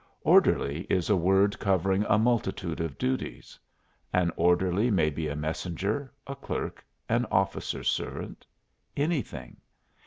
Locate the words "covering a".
1.59-2.17